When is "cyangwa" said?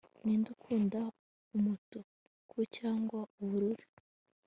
2.75-3.17